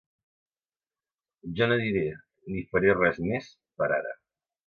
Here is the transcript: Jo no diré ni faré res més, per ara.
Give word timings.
Jo 1.59 1.67
no 1.71 1.77
diré 1.83 2.03
ni 2.55 2.65
faré 2.73 2.97
res 3.01 3.23
més, 3.27 3.53
per 3.83 3.93
ara. 4.01 4.17